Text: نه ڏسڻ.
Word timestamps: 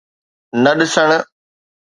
نه 0.63 0.71
ڏسڻ. 0.79 1.09